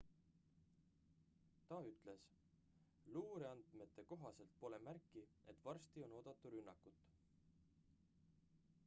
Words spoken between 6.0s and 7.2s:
on oodata rünnakut